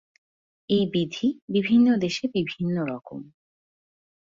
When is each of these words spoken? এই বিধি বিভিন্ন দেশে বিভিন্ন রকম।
এই 0.69 0.83
বিধি 0.93 1.27
বিভিন্ন 1.49 1.87
দেশে 1.97 2.25
বিভিন্ন 2.35 2.75
রকম। 2.87 3.19